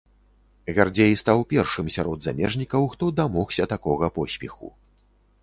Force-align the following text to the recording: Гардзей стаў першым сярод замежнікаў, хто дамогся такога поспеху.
Гардзей 0.77 1.13
стаў 1.21 1.43
першым 1.51 1.91
сярод 1.97 2.19
замежнікаў, 2.29 2.89
хто 2.95 3.11
дамогся 3.21 3.69
такога 3.77 4.11
поспеху. 4.19 4.75